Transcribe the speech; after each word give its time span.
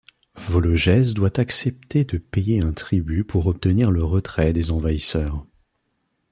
Vologèse 0.33 1.13
doit 1.13 1.39
accepter 1.39 2.05
de 2.05 2.17
payer 2.17 2.59
un 2.63 2.73
tribut 2.73 3.23
pour 3.23 3.45
obtenir 3.45 3.91
le 3.91 4.03
retrait 4.03 4.51
des 4.51 4.71
envahisseurs. 4.71 5.45